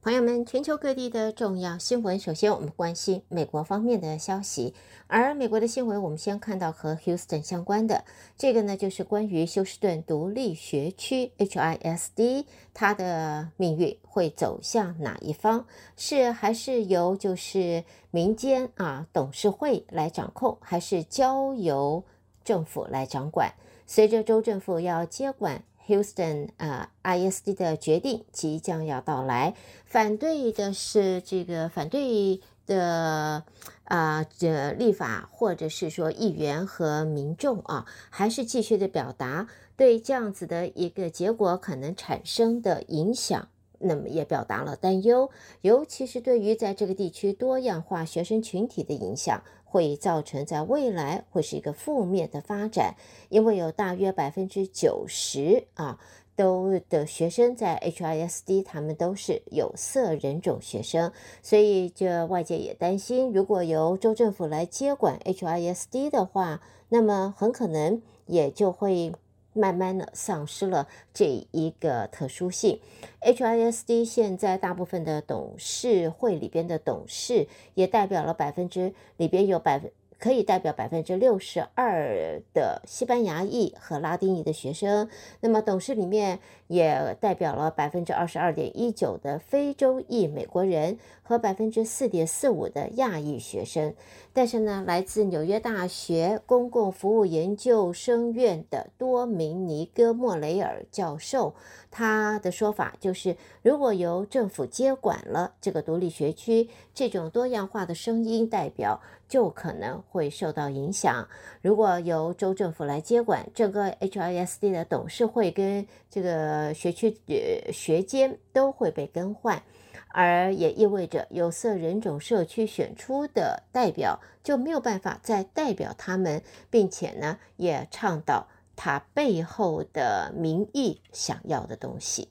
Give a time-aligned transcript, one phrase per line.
[0.00, 4.72] 朋友们，全球各地的重要新闻，首先我们关心美国方面的消息。
[5.08, 8.04] 而美国的新闻，我们先看到和 Houston 相关的
[8.36, 15.66] 这个呢，就是关于休斯顿独立学区 HISD 它的命运会走向哪一方？
[15.96, 22.04] 是还是由就是民间啊董事会来掌控，还是交由
[22.44, 23.52] 政府来掌管？
[23.84, 25.64] 随着州政府要接管。
[25.88, 29.54] Houston 啊、，ISD 的决定即将要到来。
[29.84, 33.42] 反对的是这个反对的
[33.84, 43.48] 啊，这立法或者是说议员和民众啊，还是继续的表达对这样子的一个结果可能产生的影响。
[43.78, 52.96] 那么也表达了担忧，尤其是对于在这个地区多样化学生群体的影响，会造成在未来会是一个负面的发展，
[53.28, 55.98] 因为有大约百分之九十啊
[56.34, 69.12] 都的学生在 HISD，他们都是有色人种学生，所以这外界也担心，如果由州政府来接管 HISD 的话，那么很可能也就会。
[69.58, 72.80] 慢慢的丧失了这一个特殊性。
[73.20, 79.90] HISD 现在大部分的董事会里边的董事也代表了百分之里边有百分。
[80.18, 85.08] 可以代表百分之六十二的西班牙裔和拉丁裔的学生，
[85.40, 93.94] 那么董事里面也代表了百分之二十二点一九的非洲裔美国人和百分之四点四五的亚裔学生。
[94.32, 101.54] 但是呢，来自纽约大学公共服务研究生院的多明尼哥·莫雷尔教授，
[101.90, 111.28] 他的说法就是，如果由政府接管了这个独立学区，这种多样化的声音代表就可能会受到影响。
[111.60, 119.62] 如果由州政府来接管，整个 HISD 的董事会跟这个学区呃学监都会被更换，
[120.08, 132.28] 而也意味着有色人种社区选出的代表就没有办法再代表他们，并且呢，也倡导他背后的民意想要的东西。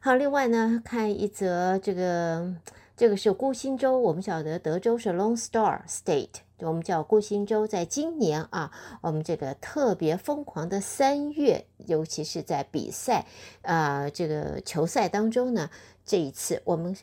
[0.00, 2.54] 好，另外呢，看一则这个。
[2.98, 7.64] 这个是孤星州，我们晓得德州是 Lone Star State，我们叫孤星州。
[7.64, 8.72] 在今年啊，
[9.02, 13.24] 我们这个特别疯狂的三月，尤其是在比赛
[13.62, 15.70] 啊、呃，这个球赛当中呢，
[16.04, 16.96] 这一次我们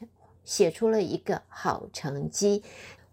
[0.44, 2.62] 写出了一个好成绩。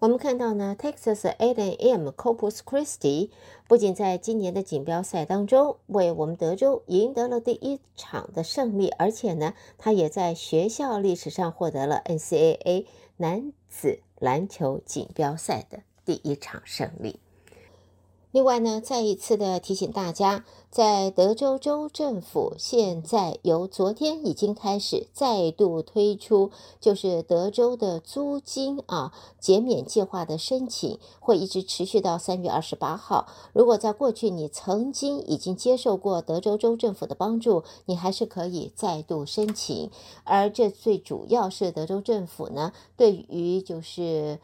[0.03, 3.31] 我们看到呢，Texas A&M Corpus Christi
[3.69, 12.87] 不仅在今年的锦标赛当中为我们德州赢得了第一场的胜利，而且呢，他也在学校历史上获得了 NCAA
[13.19, 17.21] 男子篮球锦标赛的第一场胜利。
[18.33, 26.51] 另外呢，再一次的提醒大家，在德州州政府现在由昨天已经开始再度推出，
[26.81, 33.29] 就是德州的租金啊减免计划的申请，会一直持续到三月二十八号。
[33.53, 39.91] 如果在过去你曾经已经接受过德州州政府的帮助，你还是可以再度申请。
[40.25, 44.39] 而这最主要是德州政府呢，对于就是。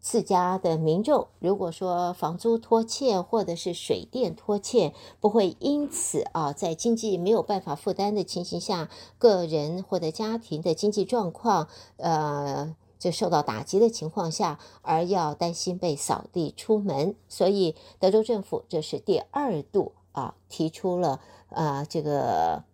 [0.00, 8.88] 自家的民众，如果说房租拖欠或者是水电拖欠，不会因此啊，在经济没有办法负担的情形下，
[9.18, 11.68] 个人或者家庭的经济状况，
[11.98, 17.14] 呃，就受到打击的情况下，而要担心被扫地出门。
[17.28, 22.64] 所以，德州政府这是第二度啊，提出了啊这个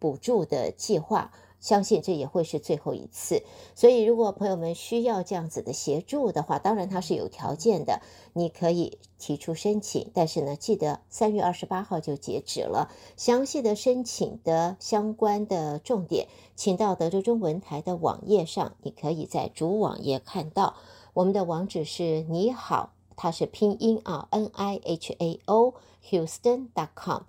[0.00, 1.30] 补助的计划。
[1.62, 3.44] 相信这也会是最后一次，
[3.76, 8.02] 所以如果朋友们需要这样子的协助的话，当然它是有条件的，
[8.32, 12.90] 你可以提出申请，但是呢，记得三月二十八号就截止了。
[13.16, 20.74] 详细的申请的相关的重点，请到德州中文台的网页上，你可以在主网页看到。
[21.14, 25.74] 我们的网址是你好，它是拼音啊，N I H A O
[26.10, 27.22] Houston dot com。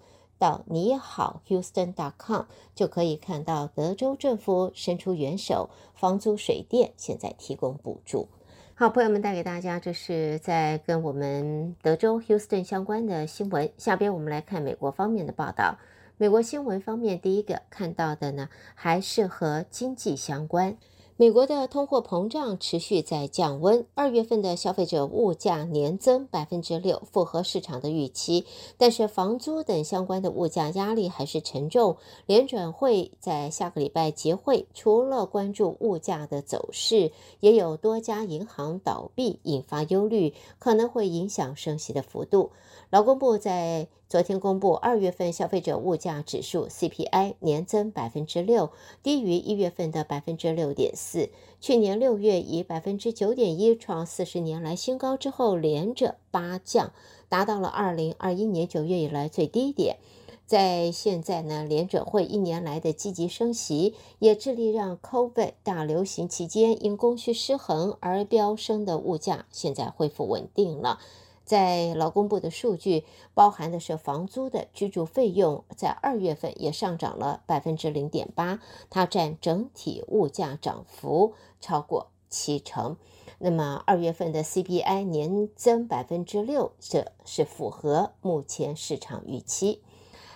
[0.43, 2.41] 到你好 Houston.com
[2.75, 8.27] 就可以看到德州政府伸出援手，房租、水电现在提供补助。
[8.75, 13.71] 好，朋友们带给大家，这是在跟我们德州 Houston 相关的新闻。
[13.77, 15.77] 下边我们来看美国方面的报道。
[16.17, 20.75] 美国新闻方面，第一个看到的呢，还是和经济相关。
[21.15, 28.47] 美国的通货膨胀持续在降温，二月份的消费者物价年增百分之六，符合市场的预期。
[28.79, 31.97] 但是房租等相关的物价压力还是沉重。
[32.25, 37.11] 联准会在下个礼拜结会，除了关注物价的走势，
[37.41, 42.49] 也有多家银行倒闭，引发忧虑，可能会影响升息的幅度。
[42.89, 48.69] 劳工部在昨天公布二月份消费者物价指数 CPI 年增百分之六，
[49.01, 51.31] 低于一月份的百分之六点四。
[51.59, 56.91] 去年六月以百分之九点一创四十年来新高之后，连着八降，
[57.27, 59.97] 达到了二零二一年九月以来最低点。
[60.45, 70.99] 在现在呢，联准会一年来的积极升息，也致力让 COVID 大流行期间因供需失衡而飙升的物价现在恢复稳定了。
[71.43, 73.03] 在劳工部的数据，
[73.33, 78.59] 包含的是房租的居住费用，在二月份也上涨了百分之零点八，
[78.89, 82.97] 它占整体物价涨幅超过七成。
[83.39, 89.81] 那么二月份的 CPI 年增百分之六，这是符合目前市场预期。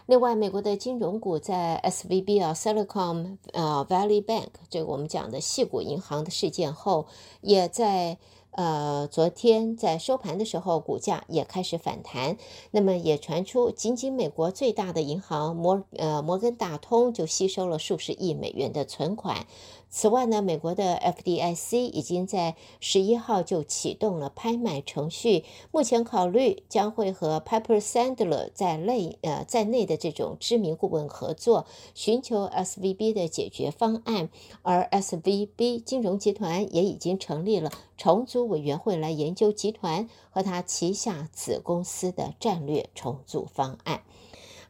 [0.07, 7.07] 另外，美国的金融股在 SVB 啊，Silicon 呃 Valley Bank 这个我们讲的矽谷银行的事件后，
[7.41, 8.17] 也在
[8.57, 12.37] 呃昨天在收盘的时候，股价也开始反弹。
[12.71, 19.45] 那么也传出，仅仅美国最大的银行摩呃摩根大通就吸收了数十亿美元的存款。
[19.89, 34.29] 此外呢，美国的 FDIC 已经在十一号就启动了拍卖程序，目前考虑将会和 Piper Sandler 在内呃在内的这种知名顾问合作，寻求 SVB 的解决方案。
[34.61, 44.03] 而 SVB 金融集团也已经成立了重组委员会来研究集团和他旗下子公司的战略重组方案。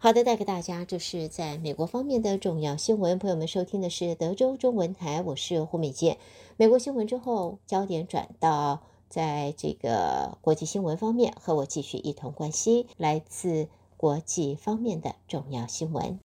[0.08, 3.20] 好的，带给大家这是在美国方面的重要新闻。
[3.20, 6.18] 朋友们收听的是德州中文台，我是胡美健。
[6.56, 13.68] 美国新闻之后，焦点转到在这个国际新闻方面，和我继续一同关心来自
[13.98, 16.22] 国际方面的重要新闻。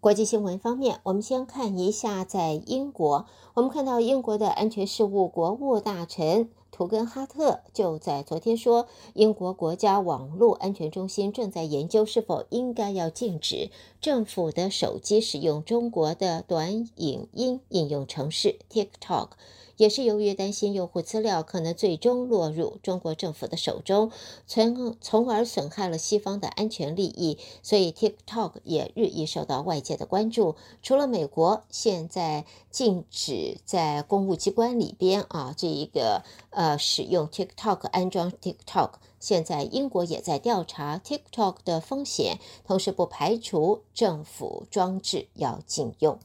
[0.00, 3.26] 国际新闻方面，我们先看一下在英国。
[3.54, 13.70] 我们看到英国的安全事务国务大臣图根哈特就在昨天说，英国国家网络安全中心正在研究是否应该要禁止
[14.00, 19.30] 政府的手机使用中国的短影音应用程式 TikTok。
[19.78, 24.10] 也是由于担心用户资料可能最终落入中国政府的手中，
[24.46, 30.56] 从从而损害了西方的安全利益，所以 TikTok 也日益受到外界的关注。
[30.82, 38.90] 除了美国现在禁止在公务机关里边啊这一个呃使用 TikTok 安装 TikTok，
[39.20, 46.18] 现在英国也在调查 TikTok 的风险，同时不排除政府装置要禁用。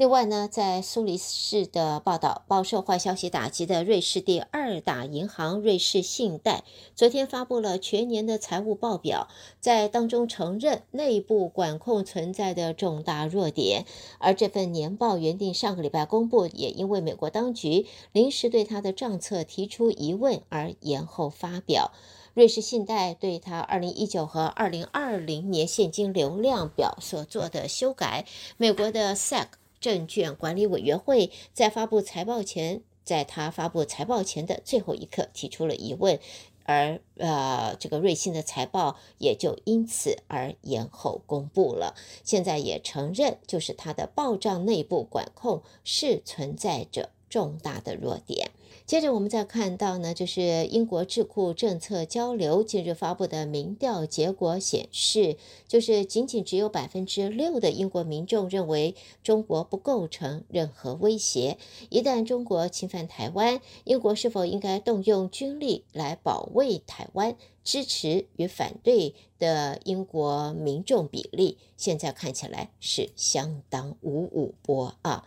[0.00, 6.64] 另外呢，在苏黎世的报道，饱受坏消息打击的瑞士第二大银行瑞士信贷，
[6.94, 9.28] 昨天发布了全年的财务报表，
[9.60, 13.84] 在当中承认内部管控存在的重大弱点，
[14.18, 21.92] 而这份年报原定上个礼拜公布，也因为美国当局临时对他的账册提出疑问而延后发表。
[22.32, 28.24] 瑞士信贷对他二零一九和二零二零年现金流量表所做的修改，
[28.56, 29.59] 美国的 SEC。
[29.80, 36.20] 证券管理委员会在发布财报前，在他发布财报前的最后一刻提出了疑问，
[36.64, 41.96] 而呃，这个瑞幸的财报也就因此而延后公布了。
[42.22, 48.50] 现在也承认，就是他的报账内部管控是存在着重大的弱点。
[48.86, 55.36] 接着我们再看到呢，就是英国智库政策交流近日发布的民调结果显示，
[55.68, 61.56] 就是仅仅只有百分之六的英国民众认为中国不构成任何威胁。
[61.88, 67.36] 一旦中国侵犯台湾，英国是否应该动用军力来保卫台湾？
[67.62, 75.24] 支持与反对的英国民众比例，现在看起来是相当五五波啊。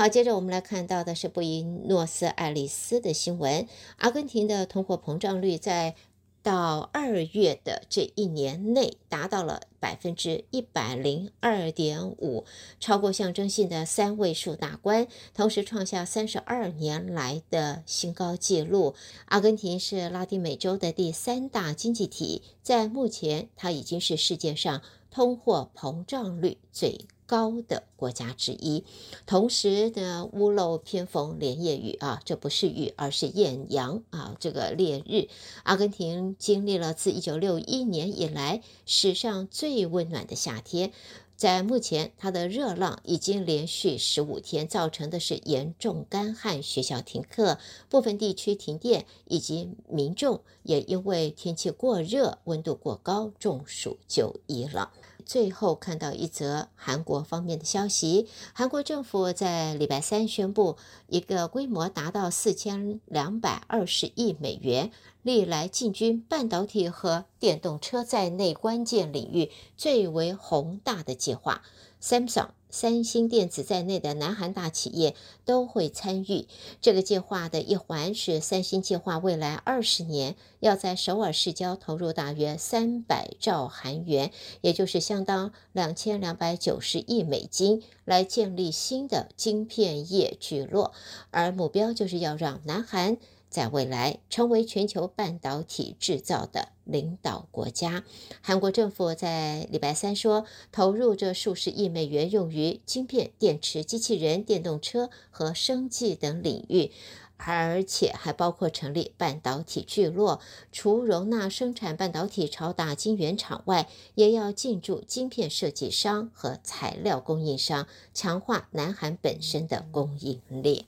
[0.00, 3.66] 好，接着我们来看到的是布宜诺斯艾利斯的新闻。
[3.96, 5.96] 阿根廷的通货膨胀率在
[6.40, 12.44] 到二月的这一年内达到了百分之一百零二点五，
[12.78, 18.94] 超过象征性的三位数大关，同时创下三十二年来的新高纪录。
[19.24, 28.84] 阿根廷是拉丁美洲的第三大经济体，在目前它已经是世界上通货膨胀率最高的国家之一，
[29.26, 35.28] 同时呢，屋漏偏逢连夜雨啊，这不是雨，而是艳阳啊，这个烈日。
[35.62, 40.90] 阿根廷经历了自一九六一年以来史上最温暖的夏天，
[41.36, 47.58] 在目前它的热浪已经连续十五天，造成的是严重干旱、学校停课、
[47.90, 54.92] 部分地区停电，以及民众也因为天气过热、温度过高中暑就医了。
[55.28, 64.90] 最后看到一则韩国方面的消息，韩国政府在礼拜三宣布一个规模达到四千两百二十亿美元，
[65.22, 71.62] 历来进军半导体和电动车在内关键领域最为宏大的计划。
[72.02, 72.57] Samsung。
[72.70, 76.46] 三星电子在内的南韩大企业都会参与
[76.80, 90.92] 这个计划的一环，是三星计划未来二十年要在首尔市郊投入大约三百兆韩元，也就是相当两千两百九十亿美金，来建立新的晶片业聚落，
[91.30, 93.16] 而目标就是要让南韩。
[93.50, 98.04] 在未来成为全球半导体制造的领导国家，
[98.40, 106.90] 韩国政府在礼拜三说，投入这数十亿美元用于晶片、电池、机器人、电动车和生技等领域，
[107.36, 110.40] 而且还包括成立半导体聚落，
[110.72, 120.84] 除容纳生产半导体超大晶圆厂外，也要进驻晶片设计商和材料供应商，强化南韩本身的供应链。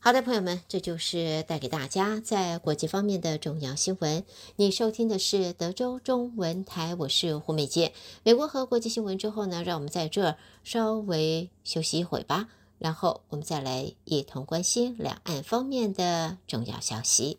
[0.00, 4.24] 好的，朋友们，这就是带给大家在国际方面的重要新闻。
[4.54, 7.92] 你收听的是德州中文台，我是胡美杰。
[8.22, 17.38] 美国和国际新闻之后呢，让我们在这儿稍微休息一会吧，然后我们再来一同关心两岸方面的重要消息。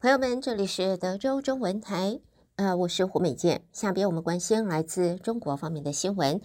[0.00, 2.18] 朋友们，这里是德州中文台。
[2.60, 3.62] 呃，我是胡美健。
[3.72, 6.38] 下边我们关心来自中国方面的新闻。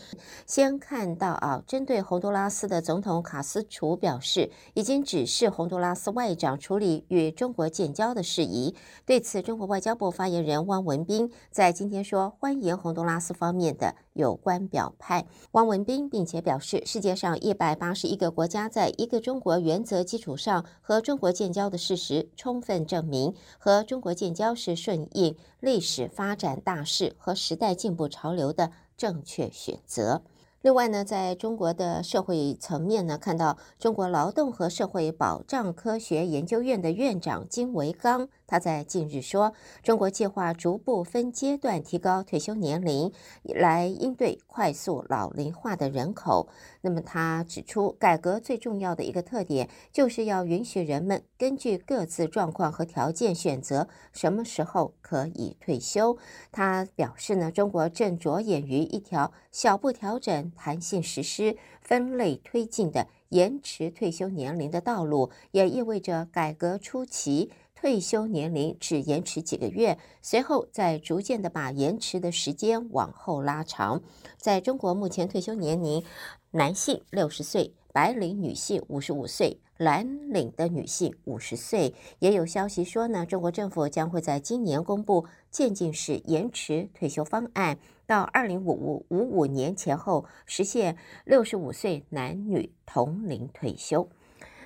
[0.48, 8.78] 先看到啊，针对洪都拉斯的总统卡斯楚表示，已经指示洪都拉斯外长处理与中国建交的事宜。
[9.06, 15.28] 对此，中国外交部发言人汪文斌在今天说，欢迎洪都拉斯方面的有关表态。
[15.52, 26.10] 汪文斌并且表示，世界上一百八十一个国家在一个中国原则基础上和中国建交的事实，充分证明和中国建交是顺应历史。
[26.16, 30.22] 发展大势和时代进步潮流的正确选择。
[30.62, 38.30] 另外呢，在中国的社会层面呢，看到中国劳动和社会保障科学研究院的院长金维刚。
[38.48, 43.12] 他在近日说，中国计划逐步分阶段提高退休年龄，
[43.44, 46.48] 来应对快速老龄化的人口。
[46.82, 56.18] 那么，他指出，改革最重要的一个特点，就是要允许人们根据各自状况和条件选择什么时候可以退休。
[56.52, 67.52] 他表示呢，中国正着眼于一条小步调整、弹性实施、分类推进的延迟退休年龄的道路，也意味着改革初期。
[67.86, 74.02] 退休年龄只延迟几个月，随后再逐渐的把延迟的时间往后拉长。
[74.40, 76.04] 在中国，目前退休年龄，
[76.50, 81.94] 男性六十岁，白领女性五十五岁，蓝领的女性五十岁。
[82.18, 87.78] 也有消息说呢，中国政府将会在今年公布渐进式延迟退休方案，
[88.08, 94.10] 到二零五五五五年前后实现六十五岁男女同龄退休。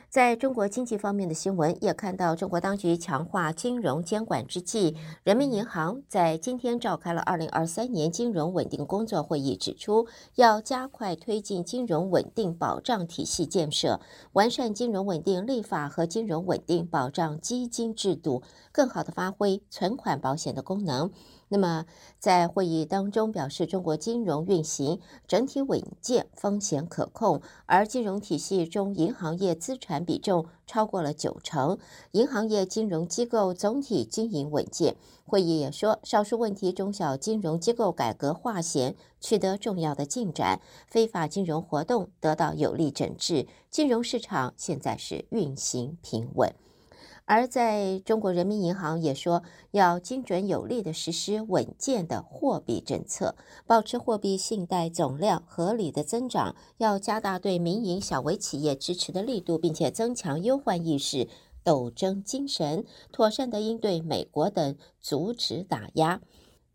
[0.09, 14.01] 在中国经济方面的新闻，也看到中国当局强化金融监管之际，人民银行在今天召开了二零二三年金融稳定工作会议，指出要加快推进金融稳定保障体系建设，
[14.33, 21.11] 完善金融稳定立法和金融稳定保障基金制度，更好地发挥存款保险的功能。
[21.51, 21.85] 那么，
[22.19, 31.79] 在会议当中表示，中国金融运行整体稳健，风险可控，而金融体系中银行业资产比重超过了九成，
[32.11, 34.95] 银行业金融机构总体经营稳健。
[35.25, 46.53] 会议也说，少数问题中小金融机构改革划线取得重要的进展，非法金融活动得到有力整治，金融市场现在是运行平稳。
[47.29, 53.35] 而在中国人民银行也说，要精准有力地实施稳健的货币政策，
[53.67, 61.27] 保持货币信贷总量合理的增长，要加大对民营小微企业支持的力度，并且增强忧患意识、
[61.63, 66.21] 斗争精神，妥善地应对美国等阻止打压。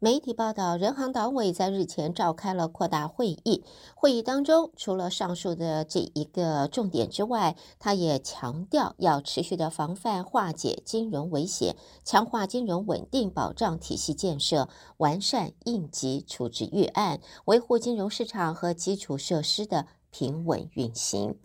[0.05, 3.65] 媒体报道，人行党委在日前召开了扩大会议。
[3.95, 14.69] 会议当中，除了上述的这一个重点之外，他也强调要持续的防范化解金融危险，强化金融稳定保障体系建设，
[14.99, 21.39] 完善应急处置预案，维护金融市场和基础设施的平稳运行。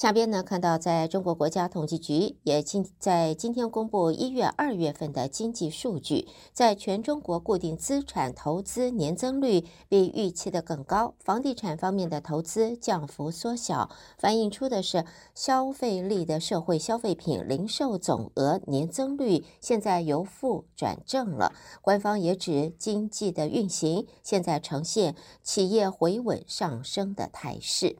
[0.00, 15.04] 下边呢，看到在中国国家统计局也今在今天公布一月、二月份的经济数据，在全中国固定资产投资年增率比预期的更高，房地产方面的投资降幅缩小，反映出的是
[15.34, 21.52] 消费力的社会消费品零售总额年增率现在由负转正了。
[21.82, 27.98] 官方也指经济的运行现在呈现企业回稳上升的态势。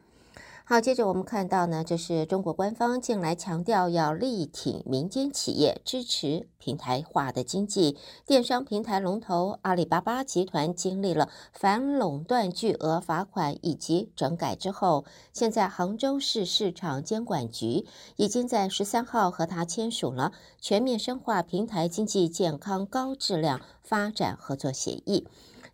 [0.70, 7.98] 好，接着我们看到呢，这是中国官方近来强调要力挺民间企业，支持平台化的经济。
[8.24, 17.84] 电商平台龙头阿里巴巴集团经历了反垄断巨额罚款以及整改之后，现在杭州市市场监管局
[18.14, 25.26] 已经在十三号和他签署了全面深化平台经济健康高质量发展合作协议。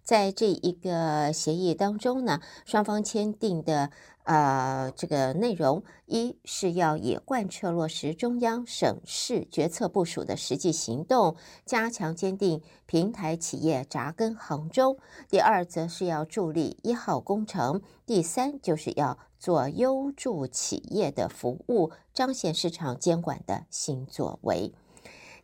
[0.06, 3.90] 在这一个协议当中呢，双方签订的。
[4.26, 14.96] 呃，这个内容一是要以贯彻落实中央、省市决策部署的实际行动，加强坚定平台企业扎根杭州；
[15.30, 24.72] 第二，则是要助力一号工程；第三，就是要做优助企业的服务，彰显市场监管的新作为。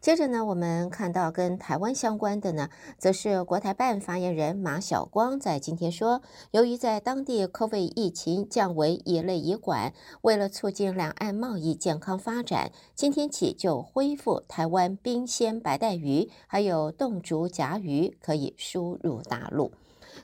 [0.02, 19.70] 接着呢，我们看到跟台湾相关的呢，则是国台办发言人马晓光在今天说，由于在当地 COVID 疫情降为乙类乙管，为了促进两岸贸易健康发展，今天起就恢复台湾冰鲜白带鱼还有冻竹夹鱼可以输入大陆。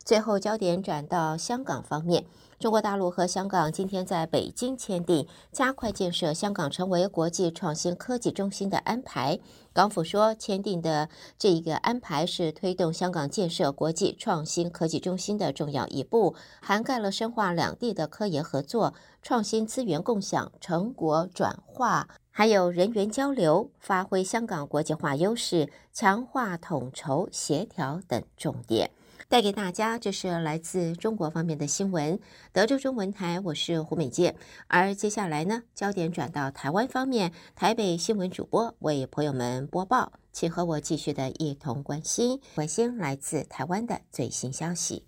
[0.05, 2.25] 最后焦点转到香港方面。
[2.59, 9.39] 中国大陆和香港今天在北京签订加快建设香港成为国际创新科技中心的安排。
[9.73, 18.93] 港府说，签订的这一个安排是推动香港建设国际创新科技中心的重要一步，涵盖了深化两地的科研合作、
[19.23, 28.91] 创新资源共享、成果转化，还有人员交流，发挥香港国际化优势，强化统筹协调等重点。
[29.27, 32.19] 带给大家，这是来自中国方面的新闻。
[32.53, 34.37] 德州中文台，我是胡美健。
[34.69, 45.05] 而接下来呢，焦点转到台湾方面，台北新闻主播为朋友们播报，请和我继续的一同关心关心来自台湾的最新消息。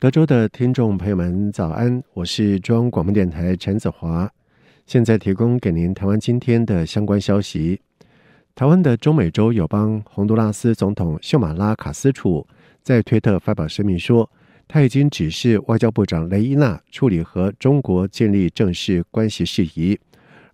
[0.00, 4.30] 德州的听众朋友们，早安，我是中央广播电台陈子华。
[4.88, 7.78] 现在提供给您台湾今天的相关消息。
[8.54, 12.46] 台湾的中美洲友邦洪都拉斯总统秀马拉卡斯楚
[12.82, 14.30] 在推特发表声明说，
[14.66, 20.00] 他已经指示外交部长雷伊娜处理和中国建立正式关系事宜。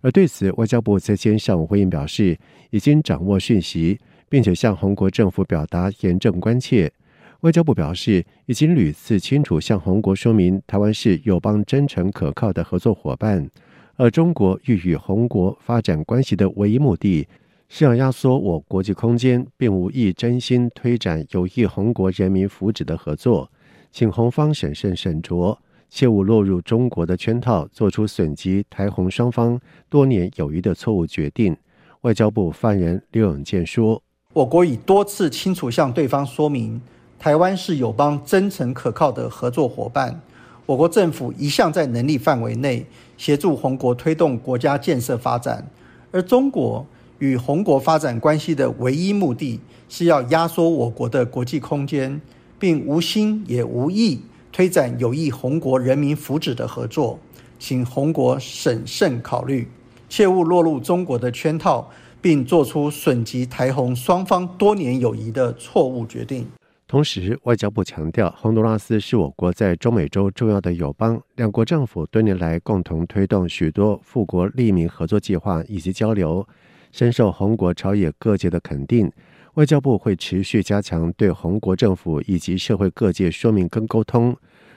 [0.01, 2.37] 而对此，外交部在今天上午回应表示，
[2.71, 6.91] 已经掌握讯息，并且向洪国政府表达严正关切。
[7.39, 13.49] 外交部表示，已经屡次清楚向洪国说明，台湾是友邦真诚可靠的合作伙伴。
[13.97, 17.27] 而中国欲与红国发展关系的唯一目的，
[17.69, 23.49] 是要压缩我国际空间，并无意真心推展有益红国人民福祉的合作，
[23.91, 25.57] 请红方审慎审酌，
[25.89, 29.57] 切勿落入中国的圈套，做出损及台红双方
[29.89, 31.55] 多年友谊的错误决定。
[32.01, 34.03] 外交部发言人刘永健说
[34.33, 36.81] ：“我国已多次清楚向对方说明，
[37.17, 40.21] 台湾是友邦真诚可靠的合作伙伴。”
[40.65, 42.85] 我国政府一向在能力范围内
[43.17, 45.69] 协助红国推动国家建设发展，
[46.11, 46.85] 而中国
[47.19, 52.19] 与红国发展关系的唯一目的是要压缩我国的国际空间，
[52.57, 57.19] 并无心也无意推展有益红国人民福祉的合作，
[57.59, 59.67] 请红国审慎考虑，
[60.09, 61.89] 切勿落入中国的圈套，
[62.21, 66.47] 并做出损及台红双方多年友谊的错误决定。
[66.95, 76.47] 同时，外交部强调，洪都拉斯是我国在中美洲重要的友邦，两国政府多年来共同推动许多富国利民合作计划以及交流，
[76.93, 79.11] 深受洪国朝野各界的肯定。
[79.55, 84.33] 外交部会持续加强对洪国政府以及社会各界说明跟沟通，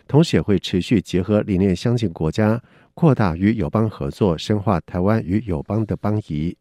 [0.08, 2.60] 同时也会持续结合理念相近国家，
[2.94, 6.56] 扩大与友邦合作，深化台湾与友邦的邦谊。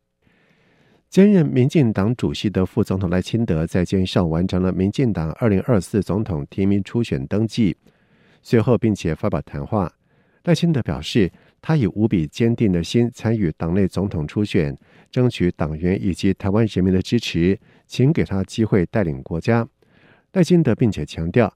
[1.10, 7.76] 兼任民进党主席的副总统赖清德在今上午完成了民进党二零二四总统提名初选登记，
[8.42, 9.92] 随后并且发表谈话。
[10.44, 14.78] 赖清德表示，他以无比坚定的心参与党内总统初选，
[15.10, 19.68] 争取党员以及台湾人民的支持，请给他机会带领国家。
[20.34, 21.52] 赖清德并且强调，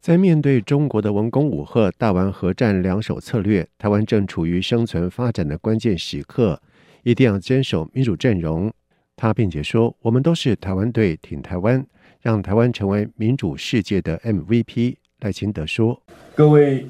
[0.00, 6.60] 在面对中国的文攻武吓、大玩核战两手策略，台湾正处于生存发展的关键时刻，
[7.04, 8.72] 一定要坚守民主阵容。
[9.16, 11.86] 他并且说：“我们都是台湾队，挺台湾，
[12.20, 14.96] 让台湾成为民主世界的 MVP。
[15.20, 16.02] 赖清德说
[16.36, 16.86] ：“各位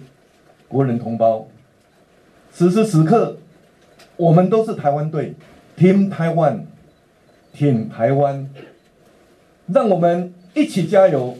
[0.66, 1.46] 国人同胞，
[2.50, 3.38] 此时此刻，
[4.16, 5.34] 我们都是台湾队
[5.78, 6.62] ，Team Taiwan，
[7.52, 8.50] 挺台湾，
[9.68, 11.38] 让我们一起加油，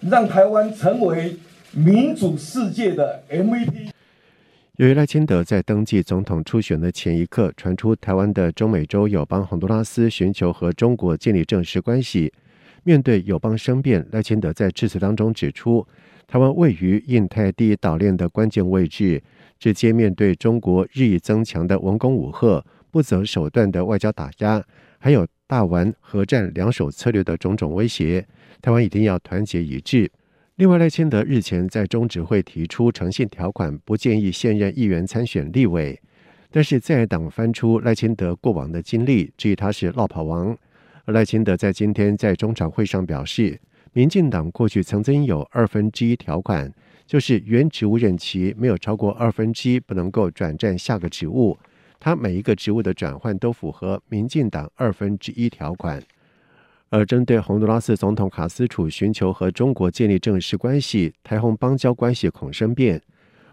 [0.00, 1.36] 让台湾成为
[1.72, 3.90] 民主世界的 MVP。”
[4.78, 12.32] 由于赖清德在登记总统初选的前一刻传出台湾的中美洲友邦洪都拉斯寻求和中国建立正式关系，
[12.84, 15.84] 面对友邦生变，赖清德在致辞当中指出，
[16.28, 19.20] 台湾位于印太第一岛链的关键位置，
[19.58, 24.62] 直接面对中国日益增强的文攻武吓、不择手段的外交打压，
[25.00, 28.24] 还有大玩核战两手策略的种种威胁，
[28.62, 30.08] 台湾一定要团结一致。
[30.58, 35.96] 另外，赖清德日前在中指会提出诚信条款，不建议现任议员参选立委。
[36.50, 40.58] 但是在党翻出赖清德过往的经历，质疑他是落跑王。
[41.04, 43.56] 而赖清德在今天在中常会上表示，
[43.92, 46.68] 民进党过去曾经有二分之一条款，
[47.06, 51.56] 就是原职务任期没有超过二分之一不能够转战下个职务。
[52.00, 56.02] 他每一个职务的转换都符合民进党二分之一条款。
[56.90, 63.00] 而针对洪都拉斯总统卡斯楚寻求和中国建立正式关系，台洪邦交关系恐生变。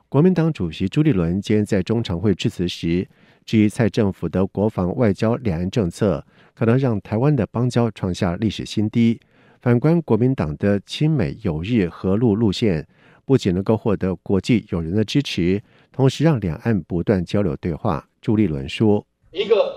[0.08, 3.06] 国民党主席朱立伦今天在中常会致辞时，
[3.43, 9.19] 质疑蔡政府的国防外交两岸政策可能让台湾的邦交创下历史新低。
[9.62, 12.88] 反观国民党的亲美友日和陆路线，
[13.26, 18.08] 不仅能够获得国际友人的支持，同时让两岸不断交流对话。
[18.21, 19.74] 朱立伦说：“一个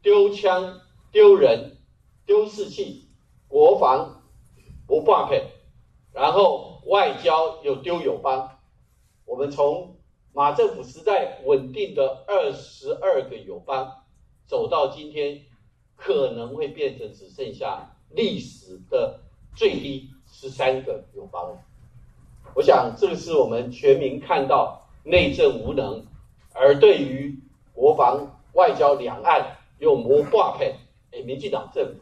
[0.00, 1.76] 丢枪丢人。”
[2.24, 3.08] 丢士气，
[3.48, 4.22] 国防
[4.86, 5.48] 不挂配，
[6.12, 8.58] 然后外交又丢友邦。
[9.24, 9.96] 我们从
[10.32, 14.04] 马政府时代稳定的二十二个友邦，
[14.46, 15.42] 走到今天，
[15.96, 19.20] 可能会变成只剩下历史的
[19.54, 21.58] 最低十三个友邦。
[22.54, 26.06] 我想，这个是我们全民看到内政无能，
[26.52, 27.38] 而对于
[27.72, 30.74] 国防、外交、两岸又没挂配，
[31.12, 32.00] 哎，民进党政府。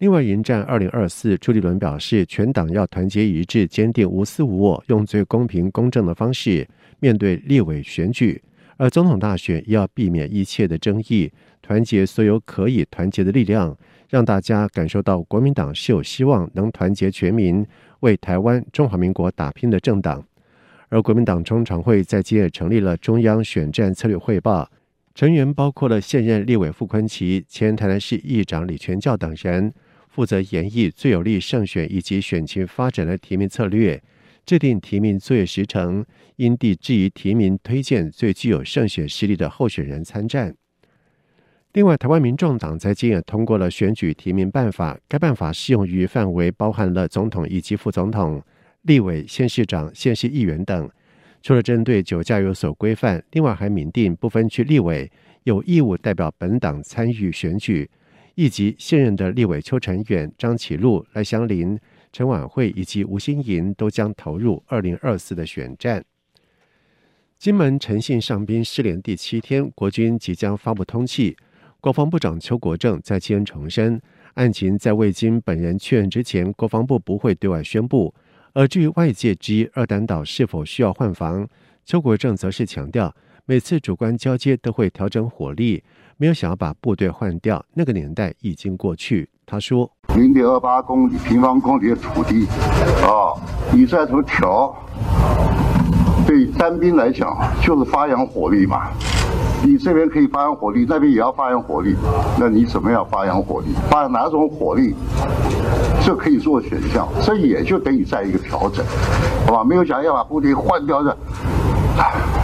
[0.00, 6.66] 另外，迎战二零二四，朱立伦表示，全党要团结一致，坚定无私无我，用最公平公正的方式
[7.00, 8.40] 面对立委选举；
[8.78, 13.76] 而总统大选也要避免一切的争议，团结所有可以团结的力量，
[14.08, 17.62] 让大家感受到国民党是有希望能团结全民，
[18.00, 20.24] 为台湾中华民国打拼的政党。
[20.88, 24.66] 而国民党中常会在今日成立了中央选战策略汇报，
[25.14, 29.70] 成员包括了现任立委傅崐萁、前台南市议长李全教等人。
[30.10, 34.02] 负责研议最有利胜选以及选情发展的提名策略，
[34.44, 36.04] 制定提名作业时程，
[36.36, 40.54] 因地制宜提名推荐最具有胜选实力的候选人参战。
[41.74, 48.42] 另外，台湾民众党在今日通过了选举提名办法，该办法适用于范围包含了总统以及副总统、
[48.82, 50.90] 立委、县市长、县市议员等。
[51.40, 55.08] 除了针对酒驾有所规范，另外还明定不分区立委
[55.44, 57.88] 有义务代表本党参与选举。
[58.34, 61.78] 以及现任的立委邱成远、张启禄、赖香林、
[62.12, 66.04] 陈婉慧以及吴欣盈都将投入二零二四的选战。
[67.38, 71.36] 金门陈信上兵失联第七天，国军即将发布通气。
[71.80, 73.98] 国防部长邱国正在今重申，
[74.34, 78.14] 案情在未经本人确认之前，国防部不会对外宣布。
[78.52, 81.48] 而至于外界质疑二胆岛是否需要换防，
[81.86, 83.14] 邱国正则是强调，
[83.46, 85.82] 每次主观交接都会调整火力。
[86.20, 89.26] 没有想要把部队换掉，那个年代已经过去。
[89.46, 92.46] 他说：“零点二八公里平方公里的土地，
[93.02, 93.32] 啊，
[93.72, 94.76] 你再怎么调，
[96.26, 98.90] 对单兵来讲就是发扬火力嘛。
[99.64, 101.96] 你这边可以发扬火力，那边也要发扬火力，
[102.38, 103.68] 那你怎么样发扬火力？
[103.88, 104.94] 发扬哪种火力？
[106.04, 108.84] 这可以做选项，这也就等于在一个调整，
[109.46, 109.64] 好吧？
[109.64, 111.16] 没有想要把部队换掉的，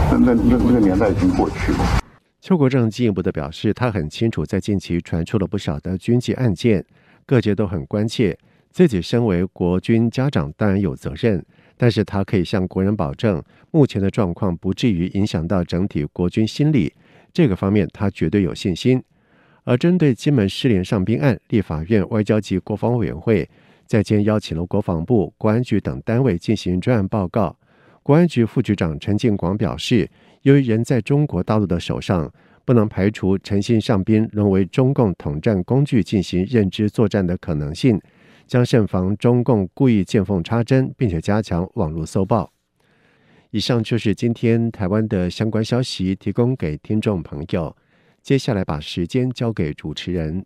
[0.09, 1.77] 那那那那个年代已经过去了。”
[2.39, 6.85] 邱国正进一步的表示，他很清楚，在近期传出了不少的军纪案件，
[7.25, 8.37] 各界都很关切。
[8.71, 11.43] 自己身为国军家长，当然有责任，
[11.75, 16.93] 但是他可以向国人保证，目前的状况不至于影响到整体国军心理，
[17.33, 19.03] 这个方面他绝对有信心。
[19.63, 23.49] 而针对金门失联上兵案，立法院外交及国防委员会
[23.85, 27.57] 在今邀请了国防部、国安局等单位进行专案报告。
[28.03, 30.09] 国安局副局长陈进广表示，
[30.41, 32.31] 由于人在中国大陆的手上，
[32.65, 37.99] 不能排除陈信上宾沦为中共统战工具进行认知作战的可能性，
[38.45, 42.51] 将慎防中共故意见缝插针，并且加强网络搜报。
[43.51, 47.75] 以上就是今天台湾的相关消息，提供给听众朋友。
[48.21, 50.45] 接下来把时间交给主持人。